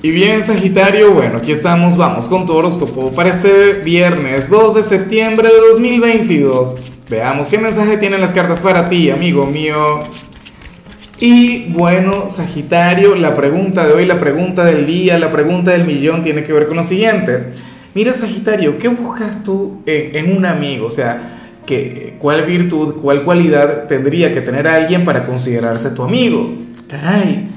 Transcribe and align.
Y 0.00 0.12
bien, 0.12 0.44
Sagitario, 0.44 1.12
bueno, 1.12 1.38
aquí 1.38 1.50
estamos, 1.50 1.96
vamos 1.96 2.28
con 2.28 2.46
tu 2.46 2.52
horóscopo 2.52 3.10
para 3.10 3.30
este 3.30 3.80
viernes 3.84 4.48
2 4.48 4.76
de 4.76 4.82
septiembre 4.84 5.48
de 5.48 5.58
2022. 5.72 6.76
Veamos 7.10 7.48
qué 7.48 7.58
mensaje 7.58 7.96
tienen 7.96 8.20
las 8.20 8.32
cartas 8.32 8.60
para 8.60 8.88
ti, 8.88 9.10
amigo 9.10 9.44
mío. 9.46 9.98
Y 11.18 11.66
bueno, 11.70 12.28
Sagitario, 12.28 13.16
la 13.16 13.34
pregunta 13.34 13.88
de 13.88 13.94
hoy, 13.94 14.06
la 14.06 14.20
pregunta 14.20 14.64
del 14.64 14.86
día, 14.86 15.18
la 15.18 15.32
pregunta 15.32 15.72
del 15.72 15.84
millón 15.84 16.22
tiene 16.22 16.44
que 16.44 16.52
ver 16.52 16.68
con 16.68 16.76
lo 16.76 16.84
siguiente. 16.84 17.54
Mira, 17.92 18.12
Sagitario, 18.12 18.78
¿qué 18.78 18.86
buscas 18.86 19.42
tú 19.42 19.82
en, 19.84 20.36
un 20.36 20.46
amigo? 20.46 20.86
O 20.86 20.90
sea, 20.90 21.56
¿qué, 21.66 22.14
¿cuál 22.20 22.44
virtud, 22.44 22.94
cuál 23.02 23.24
cualidad 23.24 23.88
tendría 23.88 24.32
que 24.32 24.42
tener 24.42 24.68
alguien 24.68 25.04
para 25.04 25.26
considerarse 25.26 25.90
tu 25.90 26.04
amigo? 26.04 26.54
Caray. 26.88 27.48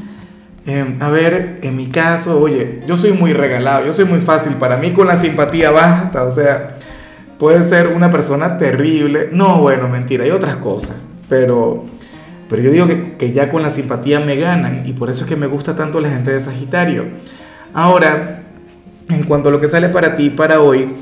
Em, 0.66 1.02
a 1.02 1.10
ver, 1.10 1.60
en 1.64 1.76
mi 1.76 1.88
caso, 1.88 2.40
oye, 2.40 2.84
yo 2.88 2.96
soy 2.96 3.14
muy 3.14 3.34
regalado, 3.34 3.86
yo 3.86 3.92
soy 3.92 4.06
muy 4.06 4.22
fácil, 4.22 4.54
para 4.54 4.78
mí 4.78 4.92
con 4.92 5.08
la 5.08 5.16
simpatía 5.16 5.72
basta, 5.72 6.24
o 6.24 6.30
sea, 6.30 6.78
puede 7.40 7.64
ser 7.64 7.88
una 7.88 8.12
persona 8.12 8.60
terrible, 8.60 9.30
no, 9.32 9.60
bueno, 9.60 9.88
mentira, 9.88 10.24
hay 10.24 10.30
otras 10.30 10.58
cosas, 10.58 10.98
pero, 11.28 11.86
pero 12.48 12.62
yo 12.62 12.70
digo 12.70 12.86
que, 12.86 13.14
que 13.18 13.32
ya 13.32 13.50
con 13.50 13.64
la 13.64 13.70
simpatía 13.70 14.20
me 14.20 14.36
ganan 14.36 14.84
y 14.86 14.94
por 14.94 15.10
eso 15.10 15.24
es 15.24 15.30
que 15.30 15.36
me 15.36 15.48
gusta 15.48 15.76
tanto 15.76 16.00
la 16.00 16.10
gente 16.10 16.32
de 16.32 16.40
Sagitario. 16.40 17.06
Ahora, 17.74 18.44
en 19.10 19.24
cuanto 19.24 19.50
a 19.50 19.52
lo 19.52 19.60
que 19.60 19.68
sale 19.68 19.90
para 19.90 20.16
ti 20.16 20.30
para 20.30 20.62
hoy, 20.62 20.96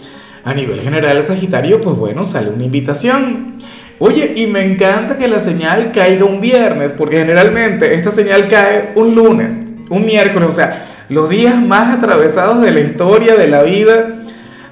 a 0.45 0.53
nivel 0.53 0.79
general 0.79 1.21
Sagitario, 1.23 1.81
pues 1.81 1.97
bueno, 1.97 2.23
sale 2.23 2.49
una 2.49 2.63
invitación. 2.63 3.55
Oye, 4.01 4.31
y 4.37 4.47
me 4.47 4.63
encanta 4.63 5.17
que 5.17 5.27
la 5.27 5.39
señal 5.39 5.91
caiga 5.91 6.23
un 6.23 6.39
viernes, 6.39 6.93
porque 6.93 7.17
generalmente 7.17 7.93
esta 7.95 8.11
señal 8.11 8.47
cae 8.47 8.93
un 8.95 9.13
lunes, 9.13 9.59
un 9.89 10.05
miércoles, 10.05 10.47
o 10.47 10.53
sea, 10.53 11.05
los 11.09 11.29
días 11.29 11.61
más 11.61 11.97
atravesados 11.97 12.61
de 12.61 12.71
la 12.71 12.79
historia, 12.79 13.35
de 13.35 13.49
la 13.49 13.61
vida. 13.63 14.23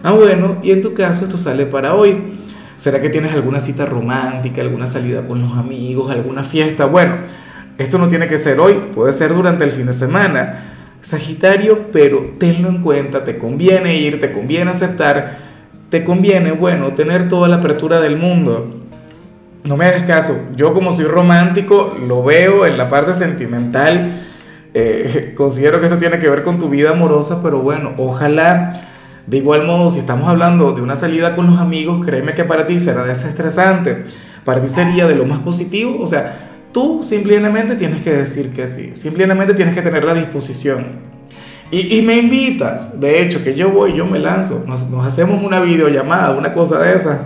Ah, 0.02 0.14
bueno, 0.14 0.60
y 0.64 0.72
en 0.72 0.82
tu 0.82 0.94
caso 0.94 1.26
esto 1.26 1.38
sale 1.38 1.66
para 1.66 1.94
hoy. 1.94 2.38
¿Será 2.78 3.02
que 3.02 3.10
tienes 3.10 3.34
alguna 3.34 3.60
cita 3.60 3.86
romántica, 3.86 4.62
alguna 4.62 4.88
salida 4.88 5.28
con 5.28 5.42
los 5.42 5.58
amigos, 5.58 6.10
alguna 6.10 6.46
fiesta? 6.46 6.86
Bueno, 6.86 7.16
esto 7.78 7.98
no 7.98 8.08
tiene 8.08 8.30
que 8.30 8.38
ser 8.38 8.62
hoy, 8.62 8.76
puede 8.96 9.12
ser 9.12 9.34
durante 9.34 9.66
el 9.66 9.72
fin 9.72 9.88
de 9.88 9.94
semana. 9.94 10.74
Sagitario, 11.02 11.92
pero 11.92 12.36
tenlo 12.40 12.70
en 12.70 12.82
cuenta, 12.82 13.26
te 13.26 13.38
conviene 13.38 13.98
ir, 13.98 14.22
te 14.22 14.32
conviene 14.32 14.72
aceptar, 14.72 15.38
te 15.90 16.06
conviene, 16.06 16.54
bueno, 16.54 16.94
tener 16.94 17.28
toda 17.28 17.50
la 17.50 17.58
apertura 17.58 18.00
del 18.00 18.16
mundo 18.16 18.87
no 19.64 19.78
me 19.78 19.86
hagas 19.86 20.04
caso, 20.04 20.38
yo 20.56 20.74
como 20.74 20.92
soy 20.92 21.06
romántico, 21.06 21.98
lo 22.08 22.24
veo 22.24 22.66
en 22.66 22.78
la 22.78 22.90
parte 22.90 23.14
sentimental, 23.14 24.24
eh, 24.74 25.34
considero 25.38 25.80
que 25.80 25.88
esto 25.88 25.98
tiene 25.98 26.20
que 26.20 26.30
ver 26.30 26.44
con 26.44 26.60
tu 26.60 26.70
vida 26.70 26.92
amorosa, 26.92 27.42
pero 27.44 27.60
bueno, 27.60 27.94
ojalá, 27.98 28.74
de 29.26 29.38
igual 29.38 29.66
modo, 29.66 29.90
si 29.92 30.00
estamos 30.00 30.30
hablando 30.30 30.72
de 30.72 30.82
una 30.82 30.96
salida 30.96 31.36
con 31.36 31.48
los 31.48 31.60
amigos, 31.60 32.06
créeme 32.06 32.34
que 32.34 32.46
para 32.46 32.66
ti 32.66 32.80
será 32.80 33.04
desestresante, 33.04 34.06
para 34.46 34.62
ti 34.62 34.68
sería 34.68 35.08
de 35.08 35.16
lo 35.16 35.26
más 35.26 35.40
positivo, 35.40 36.02
o 36.02 36.08
sea, 36.08 36.62
tú 36.72 37.02
simplemente 37.04 37.76
tienes 37.76 38.02
que 38.02 38.14
decir 38.14 38.54
que 38.54 38.68
sí, 38.68 38.92
simplemente 38.96 39.54
tienes 39.54 39.74
que 39.74 39.82
tener 39.82 40.04
la 40.06 40.14
disposición. 40.14 41.08
Y, 41.70 41.98
y, 41.98 42.02
me 42.02 42.16
invitas, 42.16 42.98
de 42.98 43.22
hecho, 43.22 43.44
que 43.44 43.54
yo 43.54 43.70
voy, 43.70 43.94
yo 43.94 44.06
me 44.06 44.20
lanzo, 44.20 44.64
nos, 44.66 44.90
nos 44.90 45.06
hacemos 45.06 45.44
una 45.44 45.60
videollamada, 45.60 46.32
una 46.32 46.54
cosa 46.54 46.80
de 46.80 46.94
esa. 46.94 47.26